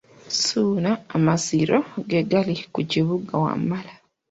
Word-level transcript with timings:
Ssuuna 0.33 0.91
amasiro 1.15 1.77
ge 2.09 2.21
gali 2.29 2.55
ku 2.73 2.79
Kibuga 2.91 3.33
Wamala. 3.43 3.91